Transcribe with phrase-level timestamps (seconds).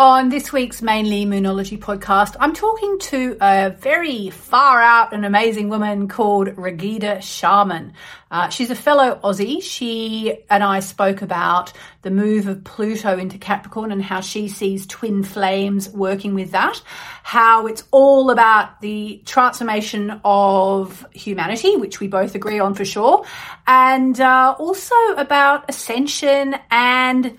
[0.00, 5.68] On this week's Mainly Moonology podcast, I'm talking to a very far out and amazing
[5.68, 7.92] woman called Raghida Shaman.
[8.30, 9.62] Uh, she's a fellow Aussie.
[9.62, 14.86] She and I spoke about the move of Pluto into Capricorn and how she sees
[14.86, 16.80] twin flames working with that,
[17.22, 23.26] how it's all about the transformation of humanity, which we both agree on for sure,
[23.66, 27.36] and uh, also about ascension and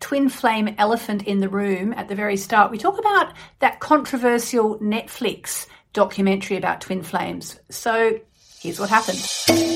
[0.00, 4.78] twin flame elephant in the room at the very start, we talk about that controversial
[4.78, 7.58] Netflix documentary about twin flames.
[7.70, 8.20] So
[8.60, 9.75] here's what happened.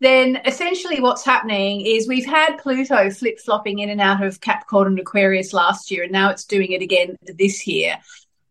[0.00, 4.88] then essentially what's happening is we've had Pluto flip flopping in and out of Capricorn
[4.88, 7.98] and Aquarius last year, and now it's doing it again this year.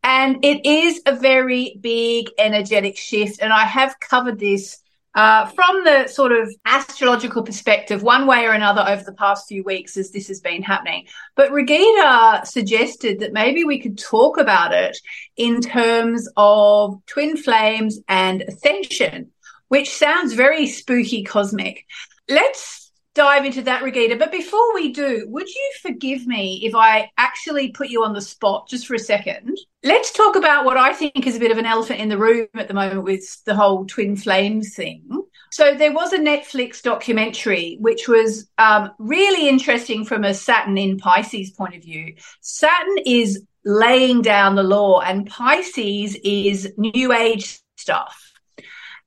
[0.04, 3.42] And it is a very big energetic shift.
[3.42, 4.82] And I have covered this
[5.16, 9.64] uh, from the sort of astrological perspective, one way or another over the past few
[9.64, 11.08] weeks as this has been happening.
[11.36, 14.96] But Raghida suggested that maybe we could talk about it
[15.36, 19.32] in terms of twin flames and ascension,
[19.70, 21.86] which sounds very spooky cosmic.
[22.30, 24.18] Let's dive into that, Raghida.
[24.20, 28.22] But before we do, would you forgive me if I actually put you on the
[28.22, 29.58] spot just for a second?
[29.84, 32.48] Let's talk about what I think is a bit of an elephant in the room
[32.54, 35.04] at the moment with the whole twin flames thing.
[35.52, 40.98] So there was a Netflix documentary which was um, really interesting from a Saturn in
[40.98, 42.16] Pisces point of view.
[42.42, 48.27] Saturn is laying down the law, and Pisces is new age stuff.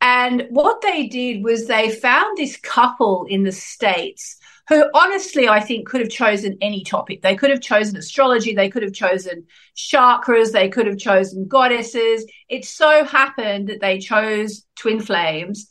[0.01, 4.39] And what they did was they found this couple in the States
[4.71, 7.23] who honestly I think could have chosen any topic.
[7.23, 9.47] They could have chosen astrology, they could have chosen
[9.77, 12.25] chakras, they could have chosen goddesses.
[12.49, 15.69] It so happened that they chose twin flames.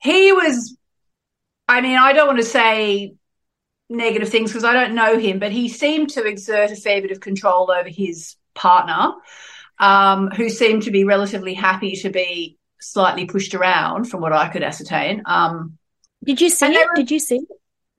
[0.00, 0.76] He was,
[1.68, 3.14] I mean, I don't want to say
[3.90, 7.10] negative things because I don't know him, but he seemed to exert a fair bit
[7.10, 9.12] of control over his partner,
[9.78, 14.48] um, who seemed to be relatively happy to be slightly pushed around from what I
[14.48, 15.22] could ascertain.
[15.26, 15.78] Um,
[16.24, 16.88] Did you see it?
[16.88, 17.48] Were, Did you see it?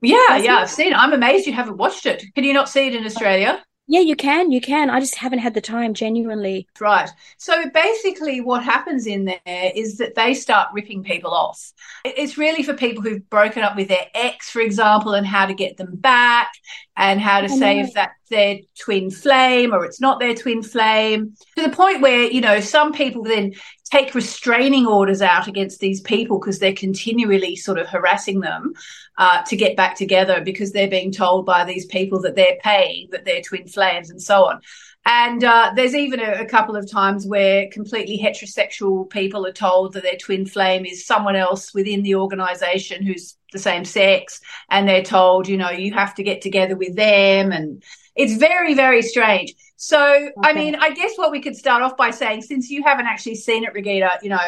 [0.00, 0.96] Yeah, yeah, I've seen it.
[0.96, 2.22] I'm amazed you haven't watched it.
[2.34, 3.62] Can you not see it in Australia?
[3.86, 4.50] Yeah, you can.
[4.50, 4.88] You can.
[4.88, 6.66] I just haven't had the time, genuinely.
[6.80, 7.10] Right.
[7.36, 11.72] So basically, what happens in there is that they start ripping people off.
[12.02, 15.54] It's really for people who've broken up with their ex, for example, and how to
[15.54, 16.50] get them back
[16.96, 21.34] and how to say if that's their twin flame or it's not their twin flame
[21.56, 23.52] to the point where, you know, some people then
[23.94, 28.74] take restraining orders out against these people because they're continually sort of harassing them
[29.18, 33.08] uh, to get back together because they're being told by these people that they're paying
[33.12, 34.60] that they're twin flames and so on.
[35.06, 39.92] And uh, there's even a, a, couple of times where completely heterosexual people are told
[39.92, 44.40] that their twin flame is someone else within the organization who's the same sex.
[44.70, 47.52] And they're told, you know, you have to get together with them.
[47.52, 47.82] And
[48.16, 49.54] it's very, very strange.
[49.76, 50.32] So, okay.
[50.42, 53.34] I mean, I guess what we could start off by saying, since you haven't actually
[53.34, 54.38] seen it, Raghida, you know,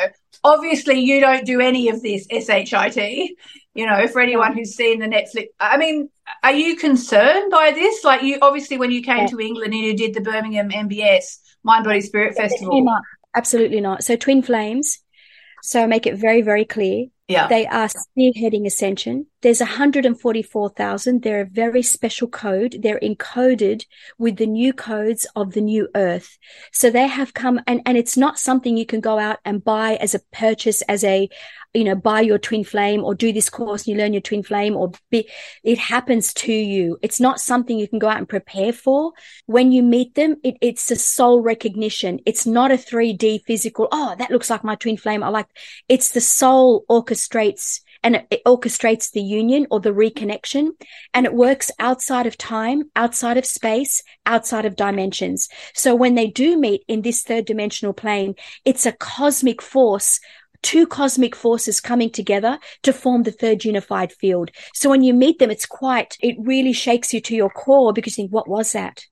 [0.44, 3.30] obviously you don't do any of this SHIT,
[3.74, 5.48] you know, for anyone who's seen the Netflix.
[5.58, 6.08] I mean,
[6.42, 8.04] are you concerned by this?
[8.04, 9.26] Like, you obviously, when you came yeah.
[9.26, 12.88] to England and you did the Birmingham MBS Mind Body Spirit Festival.
[13.34, 14.04] Absolutely not.
[14.04, 15.00] So, Twin Flames.
[15.66, 17.48] So, I make it very, very clear yeah.
[17.48, 19.26] They are spearheading ascension.
[19.42, 21.22] There's 144,000.
[21.22, 22.76] They're a very special code.
[22.80, 23.84] They're encoded
[24.16, 26.38] with the new codes of the new earth.
[26.72, 29.96] So they have come and, and it's not something you can go out and buy
[29.96, 31.28] as a purchase, as a,
[31.76, 34.42] you know, buy your twin flame or do this course and you learn your twin
[34.42, 35.28] flame or be,
[35.62, 36.98] it happens to you.
[37.02, 39.12] It's not something you can go out and prepare for.
[39.44, 42.20] When you meet them, it, it's a soul recognition.
[42.24, 43.88] It's not a 3D physical.
[43.92, 45.22] Oh, that looks like my twin flame.
[45.22, 45.48] I like,
[45.88, 50.70] it's the soul orchestrates and it, it orchestrates the union or the reconnection
[51.12, 55.48] and it works outside of time, outside of space, outside of dimensions.
[55.74, 58.34] So when they do meet in this third dimensional plane,
[58.64, 60.20] it's a cosmic force
[60.66, 64.50] two cosmic forces coming together to form the third unified field.
[64.74, 68.18] So when you meet them, it's quite, it really shakes you to your core because
[68.18, 69.04] you think, what was that?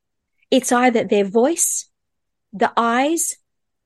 [0.50, 1.88] It's either their voice,
[2.52, 3.36] the eyes,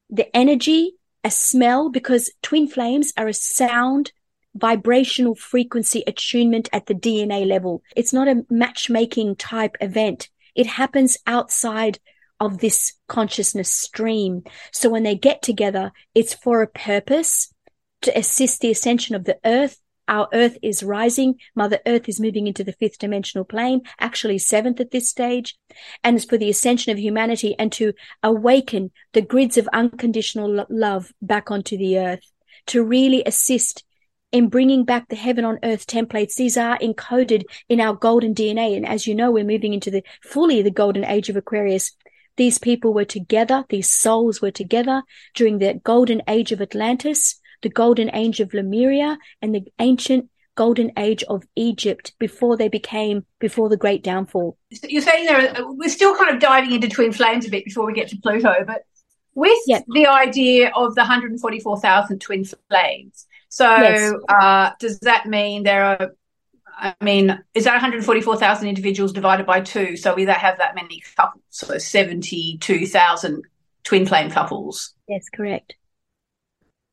[0.08, 4.12] the energy, a smell, because twin flames are a sound
[4.54, 7.82] vibrational frequency attunement at the DNA level.
[7.94, 10.30] It's not a matchmaking type event.
[10.54, 11.98] It happens outside
[12.40, 14.42] of this consciousness stream.
[14.72, 17.52] So when they get together, it's for a purpose
[18.02, 19.78] to assist the ascension of the earth.
[20.06, 21.34] Our earth is rising.
[21.54, 25.56] Mother earth is moving into the fifth dimensional plane, actually seventh at this stage.
[26.02, 27.92] And it's for the ascension of humanity and to
[28.22, 32.22] awaken the grids of unconditional love back onto the earth,
[32.68, 33.84] to really assist
[34.32, 36.34] in bringing back the heaven on earth templates.
[36.34, 38.76] These are encoded in our golden DNA.
[38.76, 41.92] And as you know, we're moving into the fully the golden age of Aquarius.
[42.36, 43.64] These people were together.
[43.68, 45.02] These souls were together
[45.34, 50.90] during the golden age of Atlantis, the golden age of Lemuria, and the ancient golden
[50.98, 54.58] age of Egypt before they became before the great downfall.
[54.82, 57.92] You're saying there, we're still kind of diving into twin flames a bit before we
[57.92, 58.82] get to Pluto, but
[59.34, 59.84] with yep.
[59.86, 63.26] the idea of the 144,000 twin flames.
[63.48, 64.12] So, yes.
[64.28, 66.14] uh, does that mean there are?
[66.76, 69.96] I mean, is that 144,000 individuals divided by two?
[69.96, 73.42] So we that have that many couples, so 72,000
[73.84, 74.94] twin flame couples.
[75.08, 75.74] Yes, correct.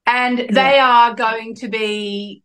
[0.05, 2.44] And they are going to be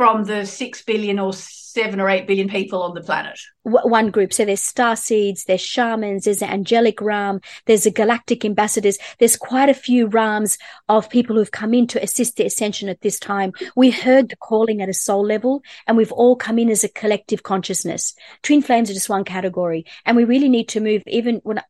[0.00, 3.38] from the six billion or seven or eight billion people on the planet.
[3.64, 4.32] One group.
[4.32, 8.96] So there's star seeds, there's shamans, there's an angelic ram, there's a galactic ambassadors.
[9.18, 10.56] There's quite a few rams
[10.88, 13.52] of people who've come in to assist the ascension at this time.
[13.76, 16.88] We heard the calling at a soul level and we've all come in as a
[16.88, 18.14] collective consciousness.
[18.42, 21.60] Twin flames are just one category and we really need to move even when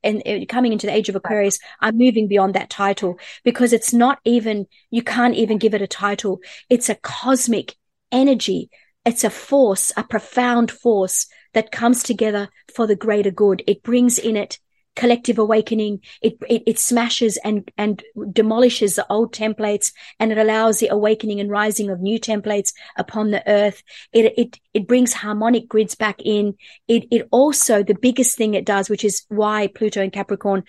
[0.47, 4.69] coming into the age of Aquarius, I'm moving beyond that title because it's not even,
[4.91, 6.39] you can't even give it a title.
[6.69, 7.75] It's a cosmic
[8.13, 8.71] energy
[9.05, 13.63] it's a force, a profound force that comes together for the greater good.
[13.67, 14.59] It brings in it
[14.97, 16.01] collective awakening.
[16.21, 18.03] It, it, it smashes and, and
[18.33, 23.31] demolishes the old templates and it allows the awakening and rising of new templates upon
[23.31, 23.83] the earth.
[24.13, 26.55] It, it, it brings harmonic grids back in.
[26.89, 30.65] It, it also, the biggest thing it does, which is why Pluto and Capricorn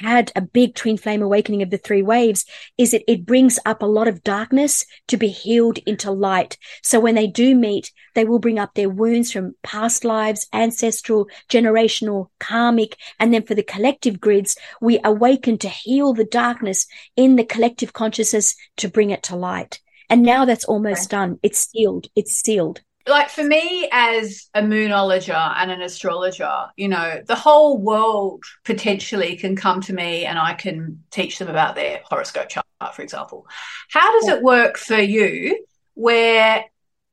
[0.00, 2.44] had a big twin flame awakening of the three waves,
[2.78, 6.58] is that it brings up a lot of darkness to be healed into light.
[6.82, 11.28] So when they do meet, they will bring up their wounds from past lives, ancestral,
[11.48, 16.86] generational, karmic, and then for the collective grids, we awaken to heal the darkness
[17.16, 19.80] in the collective consciousness to bring it to light.
[20.08, 21.16] And now that's almost okay.
[21.16, 21.38] done.
[21.42, 22.06] It's sealed.
[22.14, 22.80] It's sealed.
[23.08, 29.36] Like for me as a moonologer and an astrologer, you know, the whole world potentially
[29.36, 33.46] can come to me and I can teach them about their horoscope chart, for example.
[33.90, 34.34] How does yeah.
[34.34, 35.64] it work for you
[35.94, 36.64] where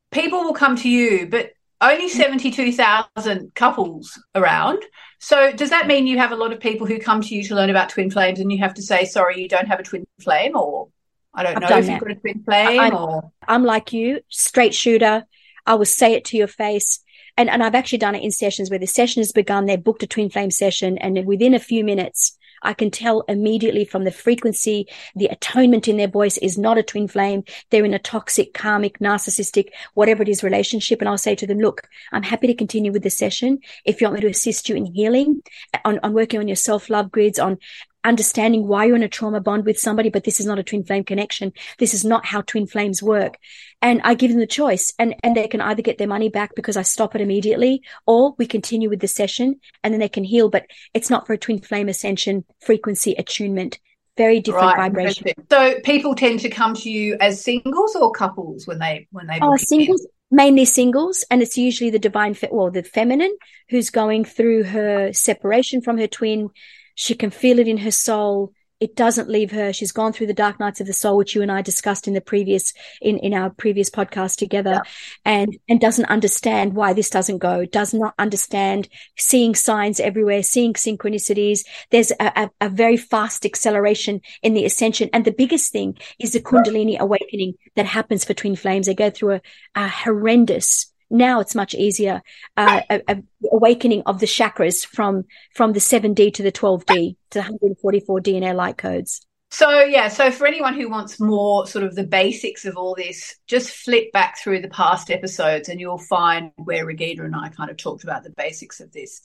[0.10, 1.52] people will come to you, but
[1.92, 4.84] only 72,000 couples around.
[5.20, 7.56] So does that mean you have a lot of people who come to you to
[7.56, 10.06] learn about twin flames and you have to say, sorry, you don't have a twin
[10.22, 10.90] flame or
[11.34, 14.22] I don't I've know if you've got a twin flame I'm, or I'm like you,
[14.30, 15.26] straight shooter.
[15.66, 17.00] I will say it to your face.
[17.36, 19.66] And, and I've actually done it in sessions where the session has begun.
[19.66, 23.86] They've booked a twin flame session and within a few minutes, I can tell immediately
[23.86, 27.44] from the frequency, the atonement in their voice is not a twin flame.
[27.70, 31.00] They're in a toxic, karmic, narcissistic, whatever it is relationship.
[31.02, 33.60] And I'll say to them, look, I'm happy to continue with the session.
[33.86, 35.42] If you want me to assist you in healing,
[35.86, 37.58] on, on working on your self love grids, on
[38.04, 40.84] understanding why you're in a trauma bond with somebody, but this is not a twin
[40.84, 41.54] flame connection.
[41.80, 43.38] This is not how twin flames work.
[43.82, 46.56] And I give them the choice and, and they can either get their money back
[46.56, 50.24] because I stop it immediately or we continue with the session and then they can
[50.24, 50.50] heal.
[50.50, 53.80] But it's not for a twin flame ascension frequency attunement.
[54.16, 54.92] Very different right.
[54.92, 55.28] vibration.
[55.50, 59.40] So people tend to come to you as singles or couples when they, when they,
[59.42, 63.36] oh, singles, mainly singles and it's usually the divine, fe- well, the feminine
[63.70, 66.50] who's going through her separation from her twin
[66.96, 68.54] she can feel it in her soul.
[68.80, 69.72] It doesn't leave her.
[69.72, 72.14] She's gone through the dark nights of the soul, which you and I discussed in
[72.14, 74.82] the previous, in, in our previous podcast together yeah.
[75.24, 80.74] and, and doesn't understand why this doesn't go, does not understand seeing signs everywhere, seeing
[80.74, 81.62] synchronicities.
[81.92, 85.10] There's a, a, a very fast acceleration in the ascension.
[85.14, 88.88] And the biggest thing is the Kundalini awakening that happens for twin flames.
[88.88, 89.42] They go through a,
[89.76, 92.22] a horrendous now it's much easier.
[92.58, 97.40] Uh, a, a awakening of the chakras from from the 7D to the 12D to
[97.40, 99.26] the 144 DNA light codes.
[99.52, 103.36] So yeah, so for anyone who wants more sort of the basics of all this,
[103.46, 107.70] just flip back through the past episodes and you'll find where Raghida and I kind
[107.70, 109.22] of talked about the basics of this.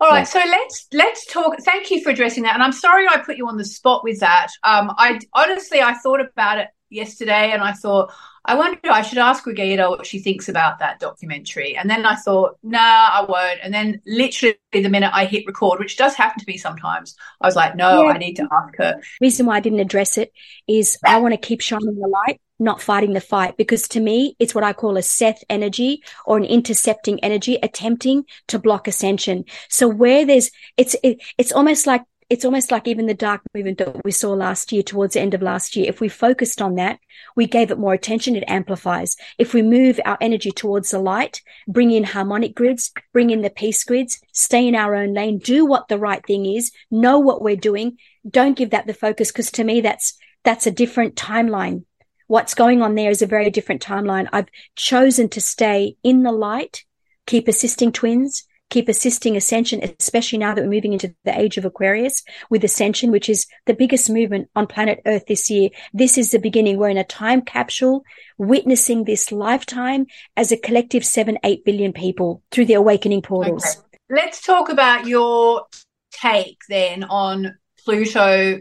[0.00, 1.56] All right, so let's let's talk.
[1.60, 4.18] Thank you for addressing that, and I'm sorry I put you on the spot with
[4.20, 4.48] that.
[4.64, 8.12] Um, I honestly I thought about it yesterday and I thought,
[8.44, 11.76] I wonder, I should ask Raghida what she thinks about that documentary.
[11.76, 13.60] And then I thought, nah, I won't.
[13.62, 17.46] And then literally the minute I hit record, which does happen to me sometimes, I
[17.46, 18.12] was like, no, yeah.
[18.12, 19.00] I need to ask her.
[19.20, 20.32] Reason why I didn't address it
[20.66, 24.36] is I want to keep shining the light, not fighting the fight, because to me,
[24.38, 29.44] it's what I call a Seth energy or an intercepting energy, attempting to block ascension.
[29.68, 33.78] So where there's, it's, it, it's almost like it's almost like even the dark movement
[33.78, 35.88] that we saw last year towards the end of last year.
[35.88, 37.00] If we focused on that,
[37.34, 39.16] we gave it more attention, it amplifies.
[39.36, 43.50] If we move our energy towards the light, bring in harmonic grids, bring in the
[43.50, 47.42] peace grids, stay in our own lane, do what the right thing is, know what
[47.42, 47.98] we're doing.
[48.28, 51.84] Don't give that the focus because to me, that's, that's a different timeline.
[52.28, 54.28] What's going on there is a very different timeline.
[54.32, 56.84] I've chosen to stay in the light,
[57.26, 61.64] keep assisting twins, keep assisting Ascension, especially now that we're moving into the age of
[61.64, 65.68] Aquarius with Ascension, which is the biggest movement on planet Earth this year.
[65.92, 66.78] This is the beginning.
[66.78, 68.04] We're in a time capsule
[68.38, 73.64] witnessing this lifetime as a collective seven, eight billion people through the awakening portals.
[73.64, 73.86] Okay.
[74.08, 75.66] Let's talk about your
[76.12, 78.60] take then on Pluto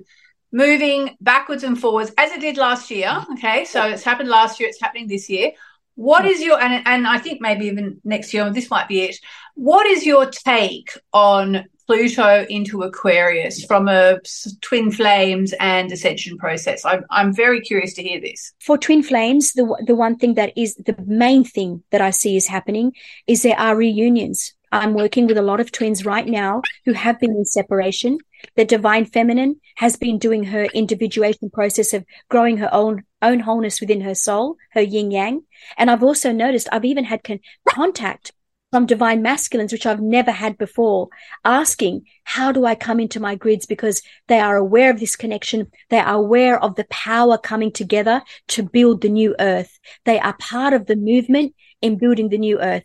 [0.51, 3.25] moving backwards and forwards as it did last year.
[3.33, 3.65] Okay.
[3.65, 4.69] So it's happened last year.
[4.69, 5.51] It's happening this year.
[5.95, 9.17] What is your and and I think maybe even next year this might be it.
[9.59, 14.19] What is your take on Pluto into Aquarius from a
[14.61, 16.85] twin flames and ascension process?
[16.85, 18.53] I'm I'm very curious to hear this.
[18.61, 22.37] For twin flames, the the one thing that is the main thing that I see
[22.37, 22.93] is happening
[23.27, 24.55] is there are reunions.
[24.71, 28.19] I'm working with a lot of twins right now who have been in separation.
[28.55, 33.81] The divine feminine has been doing her individuation process of growing her own own wholeness
[33.81, 35.43] within her soul, her yin yang.
[35.77, 38.31] And I've also noticed I've even had con- contact
[38.71, 41.09] from divine masculines, which I've never had before,
[41.43, 43.65] asking, how do I come into my grids?
[43.65, 45.71] Because they are aware of this connection.
[45.89, 49.79] They are aware of the power coming together to build the new earth.
[50.05, 52.83] They are part of the movement in building the new earth.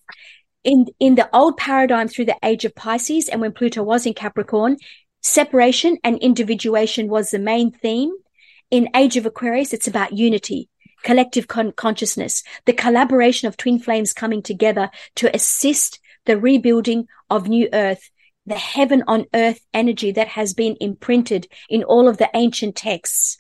[0.62, 4.14] In, in the old paradigm through the age of Pisces and when Pluto was in
[4.14, 4.78] Capricorn,
[5.22, 8.12] separation and individuation was the main theme.
[8.70, 10.70] In Age of Aquarius, it's about unity
[11.04, 17.48] collective con- consciousness, the collaboration of twin flames coming together to assist the rebuilding of
[17.48, 18.10] new earth,
[18.46, 23.38] the heaven on earth energy that has been imprinted in all of the ancient texts,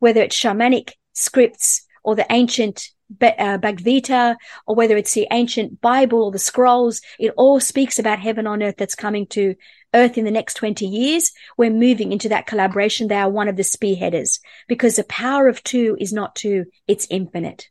[0.00, 6.22] whether it's shamanic scripts or the ancient uh, Bhagavata, or whether it's the ancient Bible
[6.22, 9.54] or the scrolls, it all speaks about heaven on earth that's coming to
[9.94, 13.08] Earth in the next 20 years, we're moving into that collaboration.
[13.08, 17.06] They are one of the spearheaders because the power of two is not two, it's
[17.10, 17.68] infinite.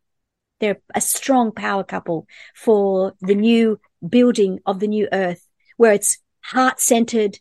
[0.59, 5.45] They're a strong power couple for the new building of the new Earth,
[5.77, 7.39] where it's heart centered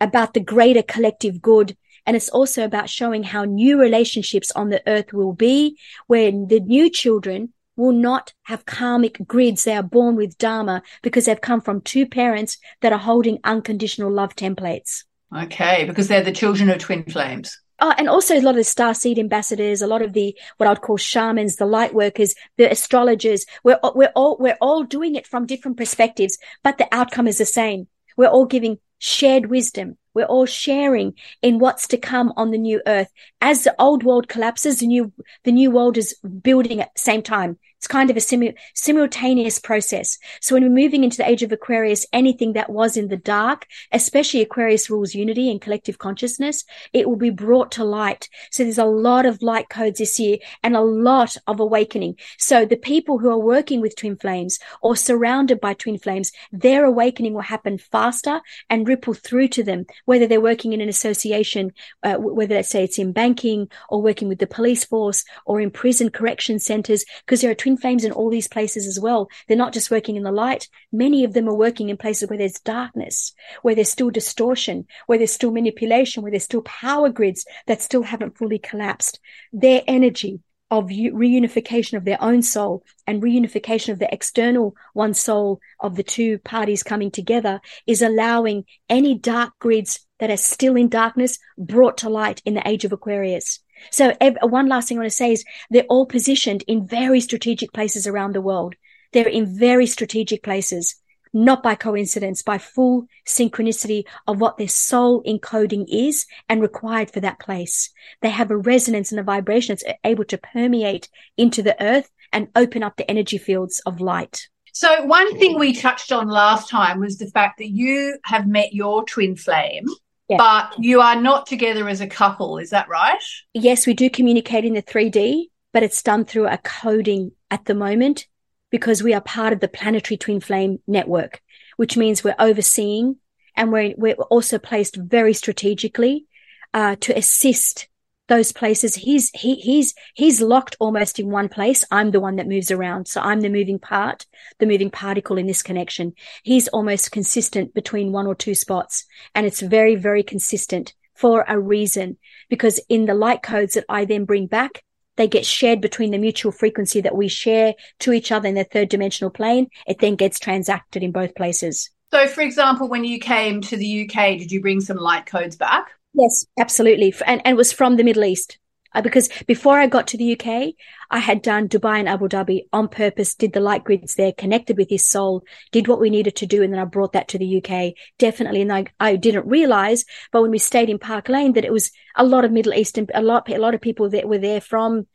[0.00, 1.76] about the greater collective good.
[2.06, 6.60] And it's also about showing how new relationships on the earth will be when the
[6.60, 9.64] new children will not have karmic grids.
[9.64, 14.10] They are born with dharma because they've come from two parents that are holding unconditional
[14.10, 15.04] love templates.
[15.34, 17.60] Okay, because they're the children of twin flames.
[17.80, 20.68] Oh, and also a lot of the star seed ambassadors, a lot of the what
[20.68, 23.46] I'd call shamans, the light workers, the astrologers.
[23.64, 27.44] We're we're all we're all doing it from different perspectives, but the outcome is the
[27.44, 27.88] same.
[28.16, 29.98] We're all giving shared wisdom.
[30.14, 33.08] We're all sharing in what's to come on the new earth.
[33.40, 35.12] As the old world collapses, the new,
[35.44, 37.58] the new world is building at the same time.
[37.84, 40.16] It's kind of a simu- simultaneous process.
[40.40, 43.66] So when we're moving into the age of Aquarius, anything that was in the dark,
[43.92, 46.64] especially Aquarius rules unity and collective consciousness,
[46.94, 48.30] it will be brought to light.
[48.50, 52.16] So there's a lot of light codes this year and a lot of awakening.
[52.38, 56.86] So the people who are working with twin flames or surrounded by twin flames, their
[56.86, 61.70] awakening will happen faster and ripple through to them, whether they're working in an association,
[62.02, 65.70] uh, whether let's say it's in banking or working with the police force or in
[65.70, 69.28] prison correction centers, because there are twin flames in all these places as well.
[69.46, 70.68] They're not just working in the light.
[70.92, 75.18] Many of them are working in places where there's darkness, where there's still distortion, where
[75.18, 79.20] there's still manipulation, where there's still power grids that still haven't fully collapsed.
[79.52, 80.40] Their energy
[80.70, 86.02] of reunification of their own soul and reunification of the external one soul of the
[86.02, 91.98] two parties coming together is allowing any dark grids that are still in darkness brought
[91.98, 93.60] to light in the age of Aquarius.
[93.90, 97.72] So one last thing I want to say is they're all positioned in very strategic
[97.72, 98.74] places around the world.
[99.12, 100.96] They're in very strategic places,
[101.32, 107.20] not by coincidence, by full synchronicity of what their soul encoding is and required for
[107.20, 107.90] that place.
[108.22, 112.48] They have a resonance and a vibration that's able to permeate into the earth and
[112.56, 114.48] open up the energy fields of light.
[114.72, 118.72] So one thing we touched on last time was the fact that you have met
[118.72, 119.86] your twin flame
[120.28, 120.38] yeah.
[120.38, 123.22] But you are not together as a couple, is that right?
[123.52, 127.74] Yes, we do communicate in the 3D but it's done through a coding at the
[127.74, 128.26] moment
[128.70, 131.42] because we are part of the planetary twin flame network,
[131.76, 133.16] which means we're overseeing
[133.56, 136.26] and we're, we're also placed very strategically
[136.72, 137.88] uh, to assist
[138.28, 138.94] those places.
[138.94, 141.84] He's he he's he's locked almost in one place.
[141.90, 144.26] I'm the one that moves around, so I'm the moving part,
[144.58, 146.14] the moving particle in this connection.
[146.42, 149.04] He's almost consistent between one or two spots,
[149.34, 154.04] and it's very very consistent for a reason because in the light codes that I
[154.04, 154.82] then bring back.
[155.16, 158.64] They get shared between the mutual frequency that we share to each other in the
[158.64, 159.68] third dimensional plane.
[159.86, 161.90] It then gets transacted in both places.
[162.12, 165.54] So, for example, when you came to the UK, did you bring some light codes
[165.54, 165.92] back?
[166.14, 167.12] Yes, absolutely.
[167.26, 168.58] And, and was from the Middle East.
[168.96, 170.76] Uh, because before I got to the UK,
[171.10, 174.76] I had done Dubai and Abu Dhabi on purpose, did the light grids there, connected
[174.78, 175.42] with his soul,
[175.72, 176.62] did what we needed to do.
[176.62, 177.94] And then I brought that to the UK.
[178.20, 178.62] Definitely.
[178.62, 181.90] And I, I didn't realize, but when we stayed in Park Lane, that it was
[182.14, 185.08] a lot of Middle Eastern, a lot, a lot of people that were there from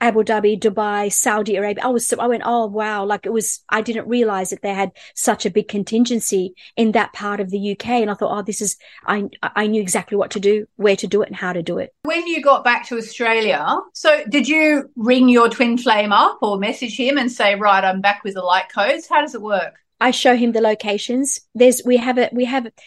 [0.00, 1.84] Abu Dhabi, Dubai, Saudi Arabia.
[1.84, 4.72] I was, so, I went, oh wow, like it was, I didn't realize that they
[4.72, 7.86] had such a big contingency in that part of the UK.
[7.86, 8.76] And I thought, oh, this is,
[9.06, 11.78] I, I knew exactly what to do, where to do it and how to do
[11.78, 11.92] it.
[12.02, 16.58] When you got back to Australia, so did you ring your twin flame up or
[16.58, 19.08] message him and say, right, I'm back with the light codes?
[19.08, 19.74] How does it work?
[20.00, 21.40] I show him the locations.
[21.54, 22.80] There's, we have it, we have, it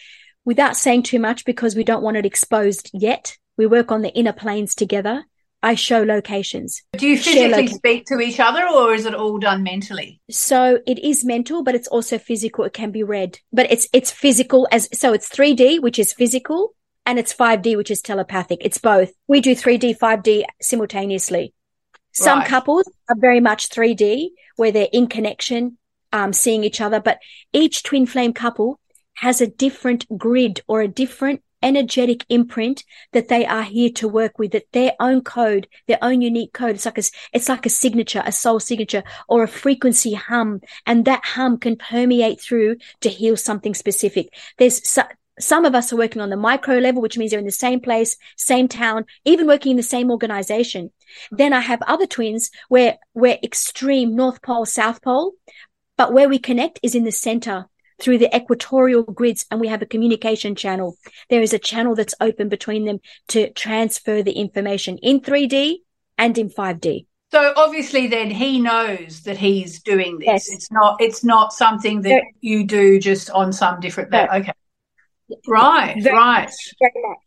[0.44, 3.36] without saying too much because we don't want it exposed yet.
[3.56, 5.24] We work on the inner planes together
[5.62, 6.82] I show locations.
[6.96, 10.20] Do you physically speak to each other or is it all done mentally?
[10.30, 12.64] So it is mental, but it's also physical.
[12.64, 16.74] It can be read, but it's, it's physical as, so it's 3D, which is physical
[17.06, 18.58] and it's 5D, which is telepathic.
[18.62, 19.12] It's both.
[19.28, 21.54] We do 3D, 5D simultaneously.
[22.12, 22.48] Some right.
[22.48, 25.78] couples are very much 3D where they're in connection,
[26.12, 27.18] um, seeing each other, but
[27.52, 28.78] each twin flame couple
[29.14, 34.38] has a different grid or a different energetic imprint that they are here to work
[34.38, 36.76] with, that their own code, their own unique code.
[36.76, 37.02] It's like a,
[37.32, 40.60] it's like a signature, a soul signature or a frequency hum.
[40.86, 44.32] And that hum can permeate through to heal something specific.
[44.58, 45.02] There's so,
[45.40, 47.80] some of us are working on the micro level, which means they're in the same
[47.80, 50.90] place, same town, even working in the same organization.
[51.30, 55.32] Then I have other twins where we're extreme North Pole, South Pole,
[55.96, 57.66] but where we connect is in the center
[58.02, 60.96] through the equatorial grids and we have a communication channel.
[61.30, 65.76] There is a channel that's open between them to transfer the information in 3D
[66.18, 67.06] and in 5D.
[67.30, 70.26] So obviously then he knows that he's doing this.
[70.26, 70.52] Yes.
[70.52, 74.26] It's not it's not something that you do just on some different no.
[74.34, 74.52] okay.
[75.46, 76.42] Right, very right.
[76.44, 76.74] Much,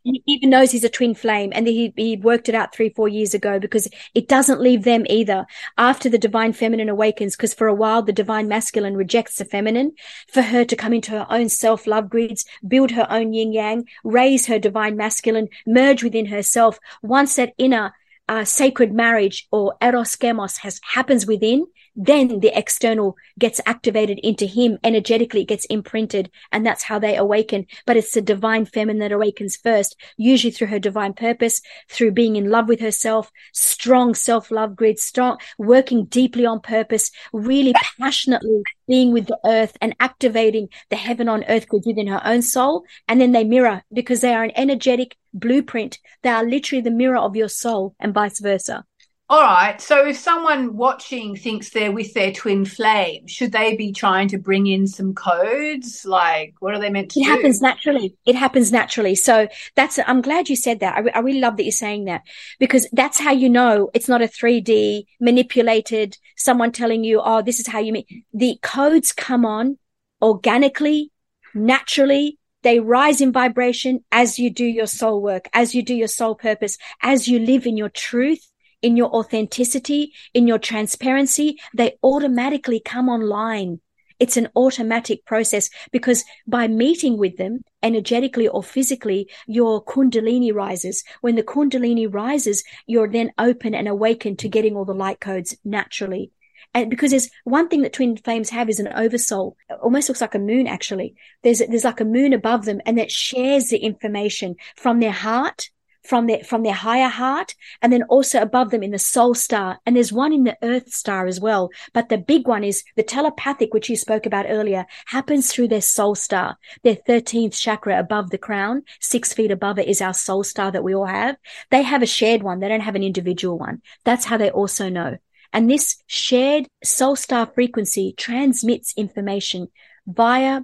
[0.03, 3.07] He even knows he's a twin flame and he, he worked it out three, four
[3.07, 5.45] years ago because it doesn't leave them either
[5.77, 7.35] after the divine feminine awakens.
[7.35, 9.93] Because for a while, the divine masculine rejects the feminine
[10.31, 13.85] for her to come into her own self love grids, build her own yin yang,
[14.03, 16.79] raise her divine masculine, merge within herself.
[17.01, 17.93] Once that inner
[18.27, 24.45] uh, sacred marriage or hieros gamos has happens within, then the external gets activated into
[24.45, 27.65] him energetically, it gets imprinted, and that's how they awaken.
[27.85, 32.35] But it's the divine feminine that awakens first, usually through her divine purpose, through being
[32.35, 39.11] in love with herself, strong self-love grid, strong, working deeply on purpose, really passionately being
[39.11, 42.83] with the earth and activating the heaven on earth grid within her own soul.
[43.07, 45.99] And then they mirror because they are an energetic blueprint.
[46.23, 48.85] They are literally the mirror of your soul and vice versa.
[49.27, 49.81] All right.
[49.81, 54.37] So if someone watching thinks they're with their twin flame, should they be trying to
[54.37, 56.05] bring in some codes?
[56.05, 57.29] Like, what are they meant to it do?
[57.31, 58.15] It happens naturally.
[58.27, 59.15] It happens naturally.
[59.15, 60.97] So that's, I'm glad you said that.
[60.97, 62.21] I, I really love that you're saying that
[62.59, 67.59] because that's how you know it's not a 3D manipulated, someone telling you, oh, this
[67.59, 68.05] is how you mean.
[68.31, 69.79] The codes come on
[70.21, 71.11] organically,
[71.55, 76.07] naturally, they rise in vibration as you do your soul work, as you do your
[76.07, 78.51] soul purpose, as you live in your truth
[78.85, 83.79] in your authenticity, in your transparency, they automatically come online.
[84.19, 91.03] It's an automatic process because by meeting with them energetically or physically, your kundalini rises.
[91.21, 95.57] When the kundalini rises, you're then open and awakened to getting all the light codes
[95.65, 96.31] naturally.
[96.75, 99.57] And because there's one thing that twin flames have is an oversoul.
[99.67, 101.15] It almost looks like a moon, actually.
[101.41, 105.71] There's, there's like a moon above them and that shares the information from their heart
[106.05, 109.79] from their from their higher heart and then also above them in the soul star.
[109.85, 113.03] And there's one in the earth star as well but the big one is the
[113.03, 116.57] telepathic which you spoke about earlier happens through their soul star.
[116.83, 120.83] Their 13th chakra above the crown 6 feet above it is our soul star that
[120.83, 121.37] we all have.
[121.71, 122.59] They have a shared one.
[122.59, 123.81] They don't have an individual one.
[124.03, 125.17] That's how they also know.
[125.53, 129.69] And this shared soul star frequency transmits information
[130.05, 130.61] via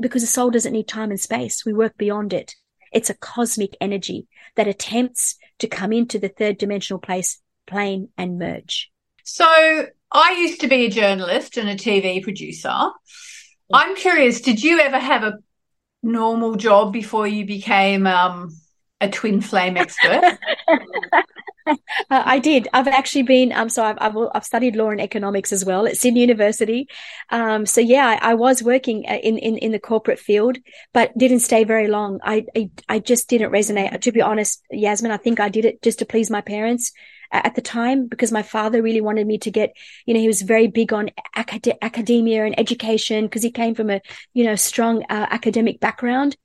[0.00, 1.64] because the soul doesn't need time and space.
[1.64, 2.54] We work beyond it
[2.96, 8.38] it's a cosmic energy that attempts to come into the third dimensional place plane and
[8.38, 8.90] merge.
[9.22, 9.46] So
[10.10, 12.74] I used to be a journalist and a TV producer.
[13.70, 15.34] I'm curious, did you ever have a
[16.02, 18.56] normal job before you became um,
[19.00, 20.38] a twin flame expert?
[21.66, 21.74] uh,
[22.10, 22.68] I did.
[22.72, 23.52] I've actually been.
[23.52, 26.88] Um, so I've, I've, I've studied law and economics as well at Sydney University.
[27.30, 30.58] Um, so yeah, I, I, was working uh, in, in in the corporate field,
[30.92, 32.20] but didn't stay very long.
[32.22, 34.00] I, I I just didn't resonate.
[34.00, 36.92] To be honest, Yasmin, I think I did it just to please my parents
[37.32, 40.42] at the time because my father really wanted me to get, you know, he was
[40.42, 44.00] very big on acad- academia and education because he came from a,
[44.32, 46.36] you know, strong uh, academic background.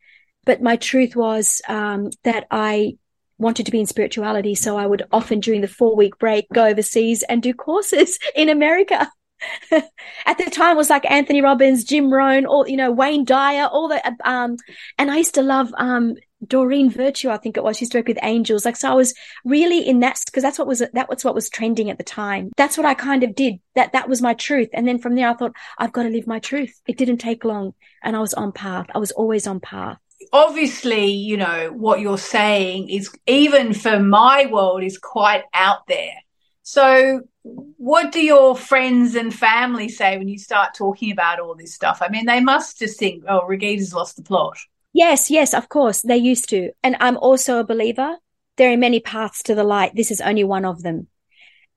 [0.46, 2.98] But my truth was um, that I
[3.38, 4.56] wanted to be in spirituality.
[4.56, 8.50] So I would often during the four week break go overseas and do courses in
[8.50, 9.10] America.
[9.72, 13.66] At the time, it was like Anthony Robbins, Jim Rohn, all you know Wayne Dyer,
[13.66, 14.58] all the um,
[15.00, 17.78] and I used to love um Doreen Virtue, I think it was.
[17.78, 18.66] She used to work with angels.
[18.66, 19.14] Like, so I was
[19.46, 22.52] really in that because that's what was that was what was trending at the time.
[22.58, 23.60] That's what I kind of did.
[23.76, 24.70] That that was my truth.
[24.74, 26.80] And then from there, I thought I've got to live my truth.
[26.88, 27.74] It didn't take long,
[28.04, 28.88] and I was on path.
[28.94, 29.98] I was always on path.
[30.34, 36.16] Obviously, you know what you're saying is even for my world is quite out there.
[36.64, 41.74] So, what do your friends and family say when you start talking about all this
[41.74, 42.02] stuff?
[42.02, 44.58] I mean, they must just think, "Oh, Raghida's lost the plot."
[44.94, 46.02] Yes, yes, of course.
[46.02, 46.72] They used to.
[46.84, 48.18] And I'm also a believer.
[48.58, 49.96] There are many paths to the light.
[49.96, 51.08] This is only one of them.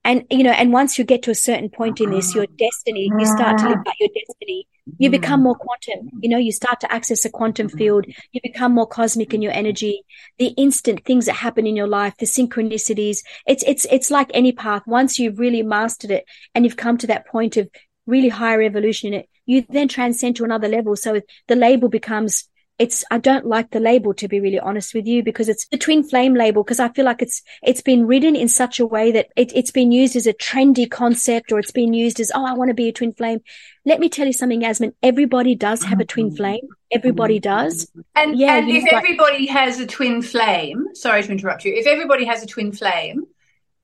[0.04, 3.10] And, you know, and once you get to a certain point in this, your destiny,
[3.18, 4.68] you start to live out your destiny.
[4.98, 5.12] You hmm.
[5.12, 6.10] become more quantum.
[6.20, 7.78] You know, you start to access a quantum hmm.
[7.78, 8.06] field.
[8.32, 10.02] You become more cosmic in your energy.
[10.38, 14.52] The instant things that happen in your life, the synchronicities, it's, it's, it's like any
[14.52, 14.82] path.
[14.86, 17.68] Once you've really mastered it and you've come to that point of
[18.06, 20.96] really higher evolution in it, you then transcend to another level.
[20.96, 25.06] So the label becomes it's I don't like the label to be really honest with
[25.06, 28.34] you because it's the twin flame label because I feel like it's it's been written
[28.34, 31.70] in such a way that it, it's been used as a trendy concept or it's
[31.70, 33.40] been used as oh I want to be a twin flame.
[33.86, 34.94] Let me tell you something, Yasmin.
[35.02, 36.66] Everybody does have a twin flame.
[36.90, 37.90] Everybody does.
[38.14, 41.74] And yeah, and if everybody has a twin flame, sorry to interrupt you.
[41.74, 43.24] If everybody has a twin flame,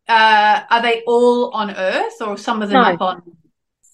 [0.08, 2.90] uh, are they all on Earth or some of them no.
[2.90, 3.22] up on?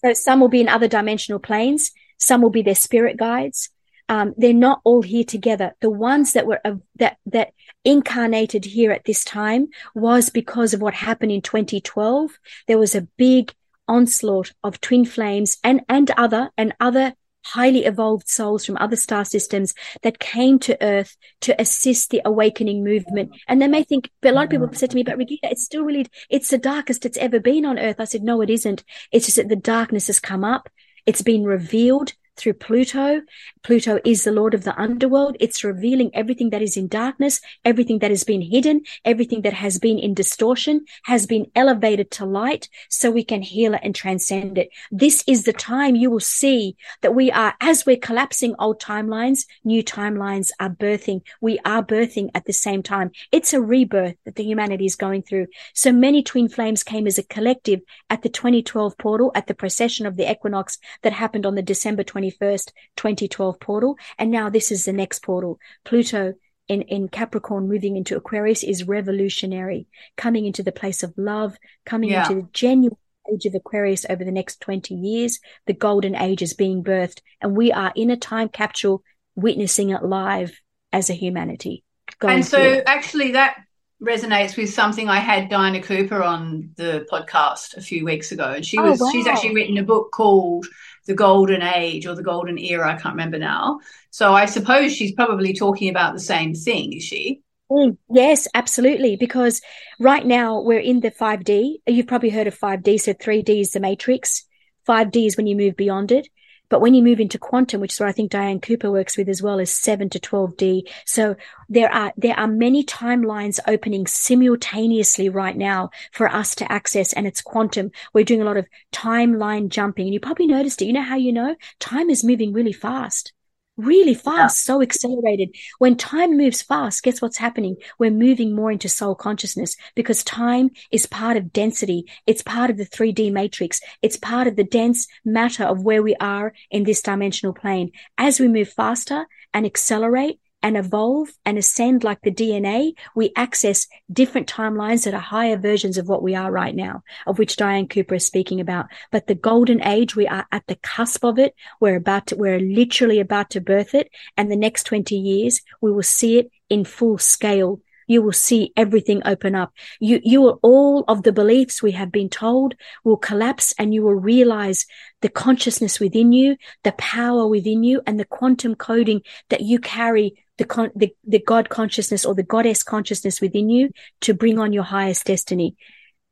[0.05, 1.91] So some will be in other dimensional planes.
[2.19, 3.71] Some will be their spirit guides
[4.09, 5.75] um, they're not all here together.
[5.81, 7.53] The ones that were uh, that that
[7.85, 12.31] incarnated here at this time was because of what happened in 2012.
[12.69, 13.53] There was a big
[13.89, 17.15] onslaught of twin flames and and other and other
[17.47, 19.73] highly evolved souls from other star systems
[20.03, 23.31] that came to Earth to assist the awakening movement.
[23.47, 25.39] And they may think, but a lot of people have said to me, but Raghida,
[25.45, 28.01] it's still really, it's the darkest it's ever been on Earth.
[28.01, 28.83] I said, no, it isn't.
[29.13, 30.69] It's just that the darkness has come up.
[31.07, 33.23] It's been revealed through Pluto.
[33.63, 35.37] Pluto is the Lord of the underworld.
[35.41, 39.79] It's revealing everything that is in darkness, everything that has been hidden, everything that has
[39.79, 44.59] been in distortion has been elevated to light so we can heal it and transcend
[44.59, 44.71] it.
[44.91, 49.47] This is the time you will see that we are, as we're collapsing old timelines,
[49.65, 51.23] new timelines are birthing.
[51.41, 53.11] We are birthing at the same time.
[53.33, 55.47] It's a rebirth that the humanity is going through.
[55.75, 60.07] So many twin flames came as a collective at the 2012 portal at the precession
[60.07, 63.99] of the equinox that happened on the December 20 21st, 2012 portal.
[64.19, 65.59] And now this is the next portal.
[65.85, 66.35] Pluto
[66.69, 69.87] in, in Capricorn moving into Aquarius is revolutionary,
[70.17, 72.29] coming into the place of love, coming yeah.
[72.29, 72.99] into the genuine
[73.33, 75.41] age of Aquarius over the next 20 years.
[75.67, 79.03] The golden age is being birthed and we are in a time capsule
[79.35, 80.59] witnessing it live
[80.93, 81.85] as a humanity.
[82.23, 83.57] And so actually that
[84.03, 88.53] resonates with something I had Diana Cooper on the podcast a few weeks ago.
[88.53, 89.11] And she oh, was, wow.
[89.11, 90.67] she's actually written a book called
[91.07, 92.93] the golden age or the golden era.
[92.93, 93.81] I can't remember now.
[94.11, 97.43] So I suppose she's probably talking about the same thing, is she?
[97.71, 99.17] Mm, yes, absolutely.
[99.17, 99.61] Because
[99.99, 101.77] right now we're in the 5D.
[101.87, 103.01] You've probably heard of 5D.
[103.01, 104.45] So 3D is the matrix.
[104.87, 106.29] 5D is when you move beyond it.
[106.69, 109.29] But when you move into quantum, which is what I think Diane Cooper works with
[109.29, 110.89] as well, is seven to 12D.
[111.05, 111.37] So
[111.69, 117.13] there are, there are many timelines opening simultaneously right now for us to access.
[117.13, 117.91] And it's quantum.
[118.13, 120.87] We're doing a lot of timeline jumping and you probably noticed it.
[120.87, 123.33] You know how you know time is moving really fast
[123.77, 124.75] really fast, yeah.
[124.75, 125.55] so accelerated.
[125.79, 127.77] When time moves fast, guess what's happening?
[127.99, 132.07] We're moving more into soul consciousness because time is part of density.
[132.27, 133.81] It's part of the 3D matrix.
[134.03, 137.93] It's part of the dense matter of where we are in this dimensional plane.
[138.19, 143.87] As we move faster and accelerate, and evolve and ascend like the DNA, we access
[144.13, 147.87] different timelines that are higher versions of what we are right now, of which Diane
[147.87, 148.87] Cooper is speaking about.
[149.13, 151.55] But the golden age, we are at the cusp of it.
[151.79, 154.11] We're about to, we're literally about to birth it.
[154.37, 158.73] And the next 20 years, we will see it in full scale you will see
[158.77, 159.73] everything open up.
[159.99, 164.05] You, you will, all of the beliefs we have been told will collapse and you
[164.05, 164.87] will realize
[165.23, 170.46] the consciousness within you, the power within you and the quantum coding that you carry
[170.59, 173.91] the, con- the, the God consciousness or the goddess consciousness within you
[174.23, 175.77] to bring on your highest destiny.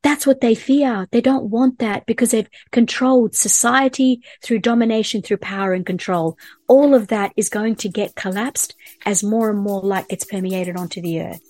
[0.02, 1.08] That's what they fear.
[1.12, 6.36] They don't want that because they've controlled society through domination, through power and control.
[6.68, 8.74] All of that is going to get collapsed
[9.06, 11.40] as more and more light gets permeated onto the earth.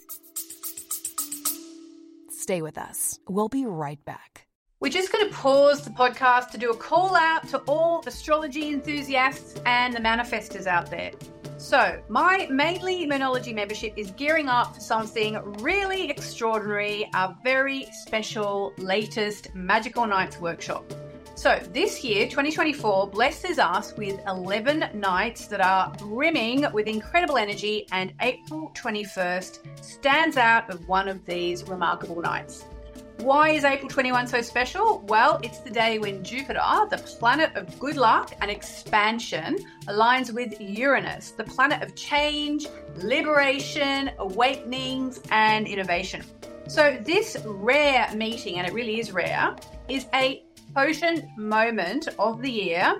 [2.30, 3.18] Stay with us.
[3.28, 4.46] We'll be right back.
[4.78, 8.68] We're just going to pause the podcast to do a call out to all astrology
[8.68, 11.10] enthusiasts and the manifestors out there.
[11.64, 18.74] So, my Mainly Moonology membership is gearing up for something really extraordinary, our very special
[18.76, 20.84] latest Magical Nights workshop.
[21.36, 27.86] So, this year, 2024, blesses us with 11 nights that are brimming with incredible energy,
[27.92, 32.66] and April 21st stands out as one of these remarkable nights.
[33.18, 35.02] Why is April 21 so special?
[35.06, 40.60] Well, it's the day when Jupiter, the planet of good luck and expansion, aligns with
[40.60, 46.24] Uranus, the planet of change, liberation, awakenings, and innovation.
[46.66, 49.54] So, this rare meeting, and it really is rare,
[49.88, 50.42] is a
[50.74, 52.96] potent moment of the year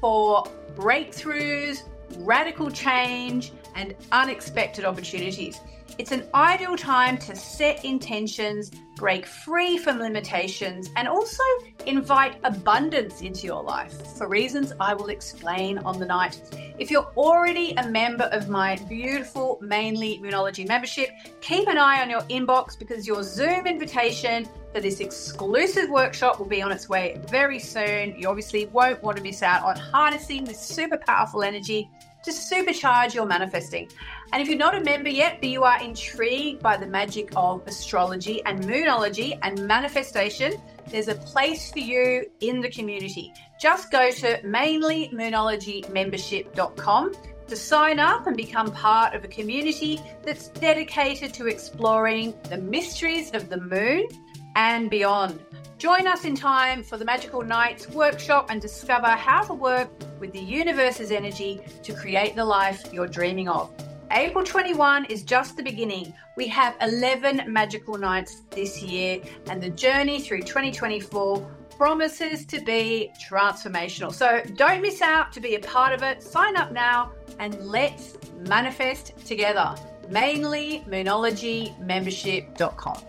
[0.00, 0.44] for
[0.74, 1.82] breakthroughs,
[2.18, 5.60] radical change, and unexpected opportunities.
[5.98, 8.70] It's an ideal time to set intentions,
[9.00, 11.42] break free from limitations, and also
[11.86, 16.38] invite abundance into your life for reasons I will explain on the night.
[16.78, 21.08] If you're already a member of my beautiful Mainly Moonology membership,
[21.40, 26.46] keep an eye on your inbox because your Zoom invitation for this exclusive workshop will
[26.46, 28.14] be on its way very soon.
[28.18, 31.88] You obviously won't want to miss out on harnessing this super powerful energy
[32.22, 33.88] to supercharge your manifesting.
[34.32, 37.66] And if you're not a member yet, but you are intrigued by the magic of
[37.66, 40.54] astrology and moonology and manifestation,
[40.88, 43.32] there's a place for you in the community.
[43.60, 47.12] Just go to mainlymoonologymembership.com
[47.48, 53.32] to sign up and become part of a community that's dedicated to exploring the mysteries
[53.32, 54.06] of the moon
[54.54, 55.40] and beyond.
[55.78, 59.90] Join us in time for the Magical Nights workshop and discover how to work
[60.20, 63.72] with the universe's energy to create the life you're dreaming of.
[64.12, 66.12] April 21 is just the beginning.
[66.36, 71.38] We have 11 magical nights this year, and the journey through 2024
[71.76, 74.12] promises to be transformational.
[74.12, 76.24] So don't miss out to be a part of it.
[76.24, 78.18] Sign up now and let's
[78.48, 79.76] manifest together.
[80.10, 83.04] Mainly moonologymembership.com.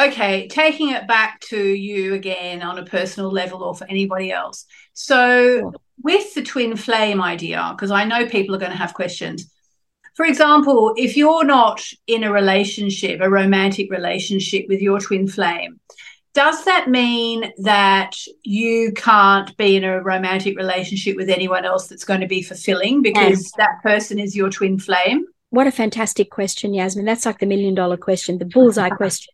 [0.00, 4.64] Okay, taking it back to you again on a personal level or for anybody else.
[4.98, 9.48] So, with the twin flame idea, because I know people are going to have questions.
[10.16, 15.78] For example, if you're not in a relationship, a romantic relationship with your twin flame,
[16.34, 22.04] does that mean that you can't be in a romantic relationship with anyone else that's
[22.04, 23.52] going to be fulfilling because yes.
[23.56, 25.26] that person is your twin flame?
[25.50, 27.04] What a fantastic question, Yasmin.
[27.04, 29.32] That's like the million dollar question, the bullseye question.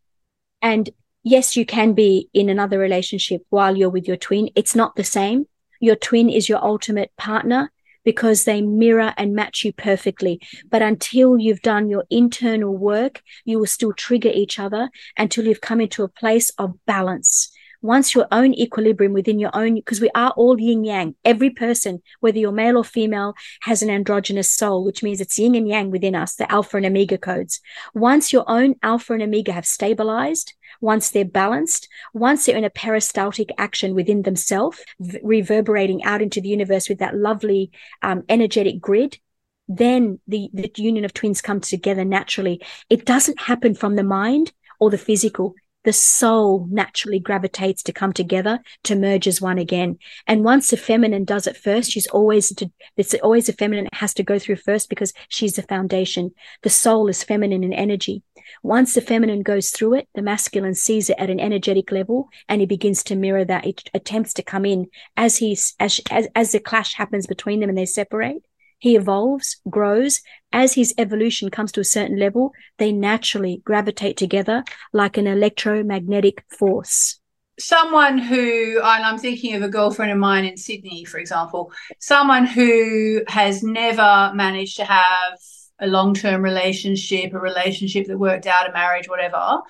[0.60, 0.90] And
[1.22, 4.50] yes, you can be in another relationship while you're with your twin.
[4.54, 5.46] It's not the same.
[5.84, 7.70] Your twin is your ultimate partner
[8.06, 10.40] because they mirror and match you perfectly.
[10.70, 15.60] But until you've done your internal work, you will still trigger each other until you've
[15.60, 17.52] come into a place of balance
[17.84, 21.14] once your own equilibrium within your own, because we are all yin yang.
[21.22, 25.54] Every person, whether you're male or female, has an androgynous soul, which means it's yin
[25.54, 27.60] and yang within us, the alpha and omega codes.
[27.92, 32.70] Once your own alpha and omega have stabilized, once they're balanced, once they're in a
[32.70, 34.78] peristaltic action within themselves,
[35.22, 39.18] reverberating out into the universe with that lovely um, energetic grid,
[39.66, 42.60] then the, the union of twins comes together naturally.
[42.90, 48.12] It doesn't happen from the mind or the physical the soul naturally gravitates to come
[48.12, 49.98] together to merge as one again.
[50.26, 54.14] And once the feminine does it first, she's always to, it's always the feminine has
[54.14, 56.32] to go through first because she's the foundation.
[56.62, 58.22] The soul is feminine in energy.
[58.62, 62.60] Once the feminine goes through it, the masculine sees it at an energetic level and
[62.60, 63.66] he begins to mirror that.
[63.66, 67.68] It attempts to come in as he's, as, as, as the clash happens between them
[67.68, 68.42] and they separate
[68.78, 70.20] he evolves, grows.
[70.52, 76.44] As his evolution comes to a certain level, they naturally gravitate together like an electromagnetic
[76.48, 77.18] force.
[77.58, 82.46] Someone who, and I'm thinking of a girlfriend of mine in Sydney, for example, someone
[82.46, 85.38] who has never managed to have
[85.80, 89.60] a long term relationship, a relationship that worked out, a marriage, whatever.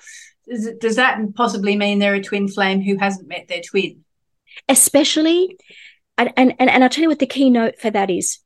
[0.47, 4.03] Does, does that possibly mean they're a twin flame who hasn't met their twin?
[4.69, 5.57] Especially,
[6.17, 8.39] and, and, and I'll tell you what the keynote for that is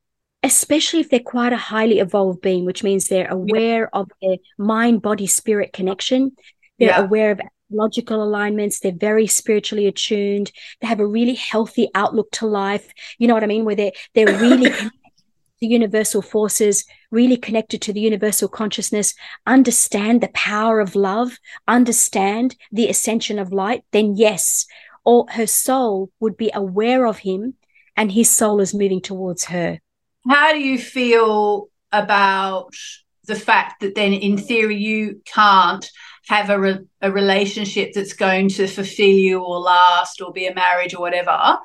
[0.44, 4.00] especially if they're quite a highly evolved being, which means they're aware yeah.
[4.00, 6.32] of their mind, body, spirit connection.
[6.78, 7.02] They're yeah.
[7.02, 8.80] aware of logical alignments.
[8.80, 10.52] They're very spiritually attuned.
[10.82, 12.92] They have a really healthy outlook to life.
[13.18, 13.66] You know what I mean?
[13.66, 14.72] Where they're, they're really
[15.60, 19.14] the universal forces, really connected to the universal consciousness,
[19.46, 24.66] understand the power of love, understand the ascension of light, then yes,
[25.04, 27.56] or her soul would be aware of him
[27.98, 29.80] and his soul is moving towards her.
[30.30, 32.76] How do you feel about
[33.26, 35.90] the fact that then, in theory, you can't
[36.28, 40.54] have a, re- a relationship that's going to fulfill you or last or be a
[40.54, 41.58] marriage or whatever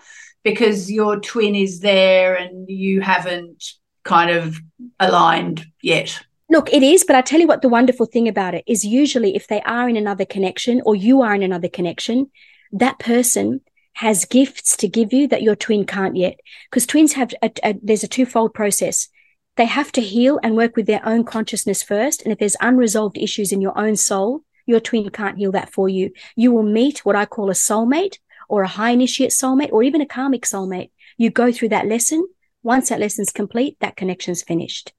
[0.43, 3.65] because your twin is there and you haven't
[4.03, 4.59] kind of
[4.99, 6.21] aligned yet?
[6.49, 9.35] Look, it is, but I tell you what the wonderful thing about it is usually
[9.35, 12.31] if they are in another connection or you are in another connection,
[12.73, 13.61] that person
[13.95, 16.39] has gifts to give you that your twin can't yet.
[16.71, 19.09] Because twins have, a, a, there's a twofold process.
[19.57, 22.23] They have to heal and work with their own consciousness first.
[22.23, 25.89] And if there's unresolved issues in your own soul, your twin can't heal that for
[25.89, 26.11] you.
[26.35, 30.01] You will meet what I call a soulmate or a high initiate soulmate or even
[30.01, 30.91] a karmic soulmate.
[31.17, 32.27] You go through that lesson.
[32.63, 34.93] Once that lesson's complete, that connection's finished.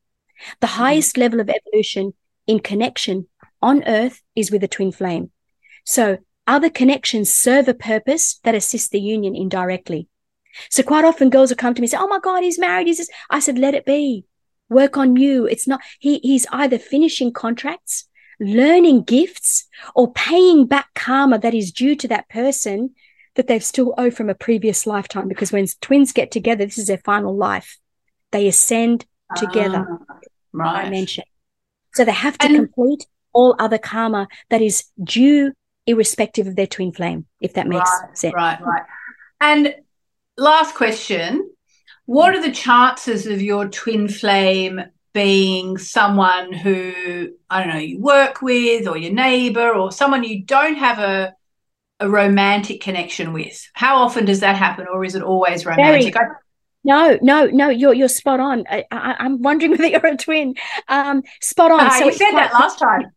[0.61, 0.77] The mm-hmm.
[0.77, 2.13] highest level of evolution
[2.47, 3.27] in connection
[3.61, 5.31] on earth is with a twin flame.
[5.83, 10.07] So other connections serve a purpose that assists the union indirectly.
[10.69, 12.87] So quite often girls will come to me and say, Oh my God, he's married.
[12.87, 13.09] He's this.
[13.29, 14.25] I said, let it be.
[14.69, 15.45] Work on you.
[15.45, 18.07] It's not, he, he's either finishing contracts,
[18.39, 22.95] learning gifts, or paying back karma that is due to that person
[23.35, 25.27] that they've still owe from a previous lifetime.
[25.27, 27.77] Because when twins get together, this is their final life.
[28.31, 29.05] They ascend
[29.35, 29.85] together.
[29.89, 30.19] Ah,
[30.53, 30.83] right.
[30.85, 31.25] Dimension.
[31.93, 35.51] So they have to and- complete all other karma that is due
[35.87, 38.33] irrespective of their twin flame, if that makes right, sense.
[38.33, 38.83] Right, right.
[39.41, 39.75] And
[40.37, 41.49] last question
[42.05, 44.81] What are the chances of your twin flame
[45.13, 50.43] being someone who, I don't know, you work with or your neighbor or someone you
[50.43, 51.33] don't have a
[52.01, 53.69] a romantic connection with?
[53.73, 56.13] How often does that happen, or is it always romantic?
[56.13, 56.27] Very,
[56.83, 57.69] no, no, no.
[57.69, 58.65] You're you're spot on.
[58.69, 60.55] I, am wondering whether you're a twin.
[60.87, 61.79] Um, spot on.
[61.79, 63.11] Uh, so you said quite, that last time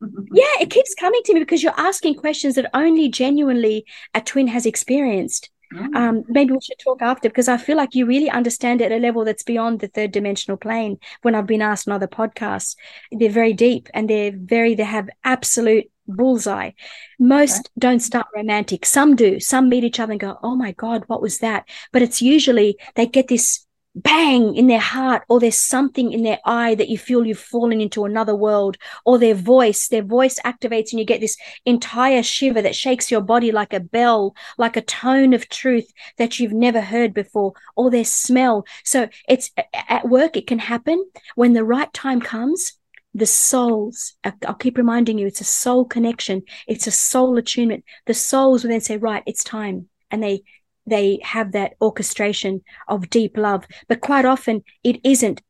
[0.32, 4.48] yeah, it keeps coming to me because you're asking questions that only genuinely a twin
[4.48, 5.50] has experienced.
[5.72, 5.96] Mm.
[5.96, 8.98] Um, maybe we should talk after because I feel like you really understand at a
[8.98, 10.98] level that's beyond the third dimensional plane.
[11.22, 12.76] When I've been asked on other podcasts,
[13.10, 16.70] they're very deep and they're very, they have absolute bullseye.
[17.18, 17.68] Most okay.
[17.78, 18.84] don't start romantic.
[18.84, 19.40] Some do.
[19.40, 21.68] Some meet each other and go, Oh my God, what was that?
[21.92, 26.40] But it's usually they get this bang in their heart or there's something in their
[26.44, 30.90] eye that you feel you've fallen into another world or their voice their voice activates
[30.90, 34.80] and you get this entire shiver that shakes your body like a bell like a
[34.80, 38.66] tone of truth that you've never heard before or their smell.
[38.84, 39.50] So it's
[39.88, 41.04] at work it can happen.
[41.34, 42.74] When the right time comes
[43.16, 46.42] the souls i'll keep reminding you it's a soul connection.
[46.66, 47.84] It's a soul attunement.
[48.06, 49.88] The souls will then say right it's time.
[50.10, 50.42] And they
[50.86, 53.66] they have that orchestration of deep love.
[53.88, 55.40] But quite often it isn't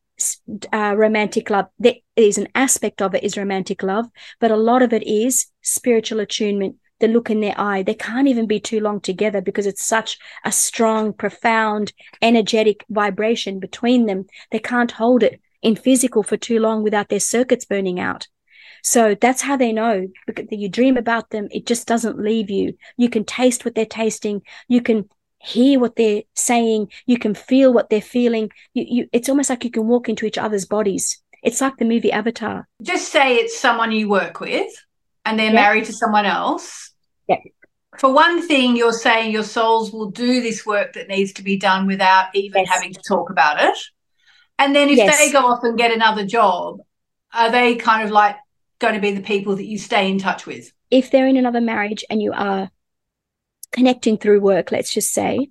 [0.73, 1.67] uh, romantic love.
[1.79, 4.07] There is an aspect of it is romantic love,
[4.41, 6.77] but a lot of it is spiritual attunement.
[7.01, 7.83] The look in their eye.
[7.83, 11.93] They can't even be too long together because it's such a strong, profound,
[12.23, 14.27] energetic vibration between them.
[14.53, 18.29] They can't hold it in physical for too long without their circuits burning out.
[18.85, 20.09] So that's how they know.
[20.51, 21.49] You dream about them.
[21.51, 22.75] It just doesn't leave you.
[22.97, 24.43] You can taste what they're tasting.
[24.69, 25.09] You can
[25.45, 26.91] hear what they're saying.
[27.07, 28.51] You can feel what they're feeling.
[28.73, 31.23] You, you it's almost like you can walk into each other's bodies.
[31.43, 32.67] It's like the movie avatar.
[32.83, 34.73] Just say it's someone you work with
[35.25, 36.91] and they're married to someone else.
[37.29, 37.37] Yeah.
[37.99, 41.57] for one thing you're saying your souls will do this work that needs to be
[41.57, 42.75] done without even yes.
[42.75, 43.79] having to talk about it.
[44.59, 45.19] And then if yes.
[45.19, 46.81] they go off and get another job
[47.35, 48.37] are they kind of like
[48.79, 50.73] going to be the people that you stay in touch with?
[50.91, 52.71] If they're in another marriage and you are
[53.75, 55.51] connecting through work, let's just say,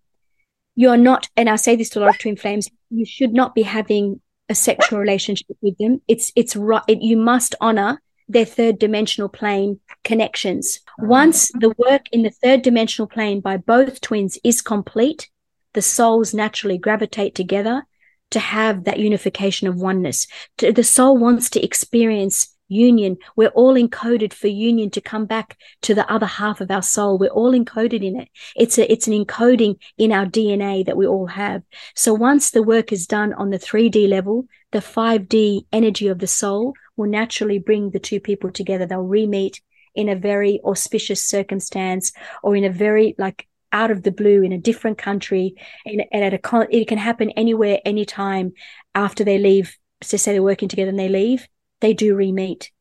[0.76, 3.54] you're not, and I say this to a lot of twin flames, you should not
[3.54, 6.02] be having a sexual relationship with them.
[6.08, 6.82] It's, it's right.
[6.88, 10.80] It, you must honor their third dimensional plane connections.
[10.98, 15.30] Once the work in the third dimensional plane by both twins is complete,
[15.74, 17.84] the souls naturally gravitate together
[18.32, 20.28] to have that unification of oneness.
[20.58, 23.18] The soul wants to experience union.
[23.36, 27.18] We're all encoded for union to come back to the other half of our soul.
[27.18, 28.30] We're all encoded in it.
[28.56, 31.64] It's a, it's an encoding in our DNA that we all have.
[31.96, 36.28] So once the work is done on the 3D level, the 5D energy of the
[36.28, 38.86] soul will naturally bring the two people together.
[38.86, 39.62] They'll re-meet
[39.96, 42.12] in a very auspicious circumstance
[42.42, 45.56] or in a very like out of the blue in a different country
[45.86, 48.54] and, and at a con- it can happen anywhere anytime
[48.94, 51.48] after they leave, so say they're working together and they leave,
[51.84, 52.72] they do re-meet.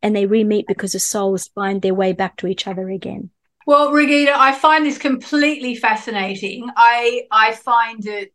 [0.00, 3.30] And they re-meet because the souls find their way back to each other again.
[3.66, 6.70] Well, Raghida, I find this completely fascinating.
[6.74, 8.32] I I find it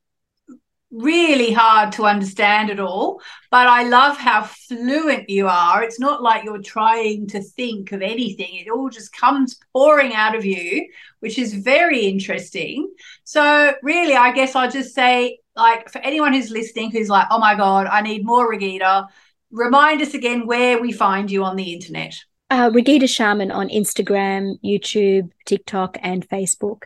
[0.92, 5.82] really hard to understand it all, but I love how fluent you are.
[5.82, 10.36] It's not like you're trying to think of anything, it all just comes pouring out
[10.36, 10.88] of you,
[11.22, 12.94] which is very interesting.
[13.24, 17.40] So, really, I guess I'll just say, like, for anyone who's listening who's like, oh
[17.40, 19.08] my God, I need more Raghida,
[19.54, 22.16] remind us again where we find you on the internet.
[22.50, 26.84] Uh, Raghida Shaman on Instagram, YouTube, TikTok, and Facebook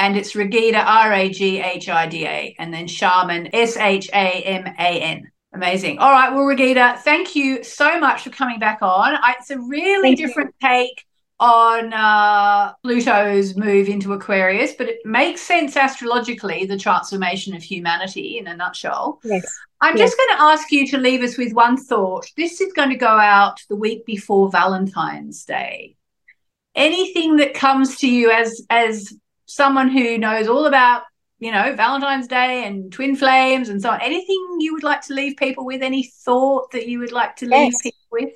[0.00, 4.08] and it's Raghida, R A G H I D A, and then Shaman, S H
[4.14, 5.30] A M A N.
[5.52, 5.98] Amazing.
[5.98, 6.32] All right.
[6.32, 9.14] Well, Raghida, thank you so much for coming back on.
[9.14, 10.68] I, it's a really thank different you.
[10.68, 11.04] take
[11.40, 18.38] on uh, Pluto's move into Aquarius, but it makes sense astrologically, the transformation of humanity
[18.38, 19.20] in a nutshell.
[19.24, 19.50] Yes.
[19.80, 20.10] I'm yes.
[20.10, 22.26] just going to ask you to leave us with one thought.
[22.36, 25.96] This is going to go out the week before Valentine's Day.
[26.74, 29.12] Anything that comes to you as as
[29.46, 31.02] someone who knows all about
[31.40, 35.14] you know valentine's day and twin flames and so on anything you would like to
[35.14, 37.82] leave people with any thought that you would like to leave yes.
[37.82, 38.30] people with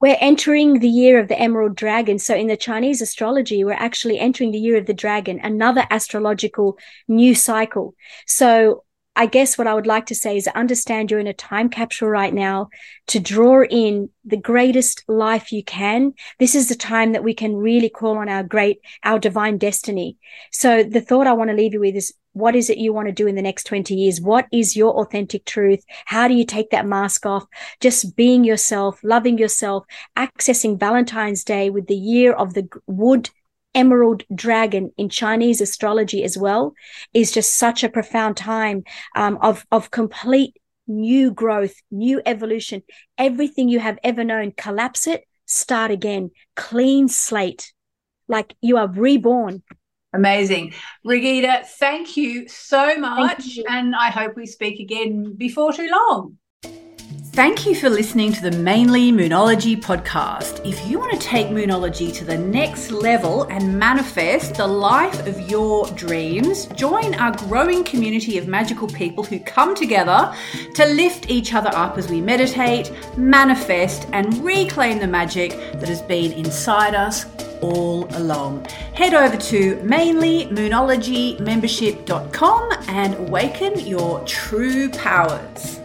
[0.00, 2.18] we're entering the year of the emerald dragon.
[2.18, 6.78] So in the chinese astrology we're actually entering the year of the dragon another astrological
[7.08, 7.94] new cycle.
[8.26, 8.84] So
[9.16, 12.08] I guess what I would like to say is understand you're in a time capsule
[12.08, 12.68] right now
[13.06, 16.12] to draw in the greatest life you can.
[16.38, 20.18] This is the time that we can really call on our great, our divine destiny.
[20.52, 23.08] So the thought I want to leave you with is what is it you want
[23.08, 24.20] to do in the next 20 years?
[24.20, 25.82] What is your authentic truth?
[26.04, 27.46] How do you take that mask off?
[27.80, 29.86] Just being yourself, loving yourself,
[30.18, 33.30] accessing Valentine's Day with the year of the wood
[33.76, 36.74] emerald dragon in Chinese astrology as well
[37.14, 38.82] is just such a profound time
[39.14, 40.56] um, of of complete
[40.88, 42.82] new growth, new evolution.
[43.18, 47.72] Everything you have ever known, collapse it, start again, clean slate,
[48.28, 49.62] like you are reborn.
[50.12, 50.72] Amazing.
[51.06, 53.44] Raghida, thank you so much.
[53.46, 53.64] You.
[53.68, 56.38] And I hope we speak again before too long.
[57.36, 60.66] Thank you for listening to the Mainly Moonology podcast.
[60.66, 65.38] If you want to take Moonology to the next level and manifest the life of
[65.42, 70.34] your dreams, join our growing community of magical people who come together
[70.76, 76.00] to lift each other up as we meditate, manifest, and reclaim the magic that has
[76.00, 77.26] been inside us
[77.60, 78.64] all along.
[78.94, 85.80] Head over to mainlymoonologymembership.com and awaken your true powers.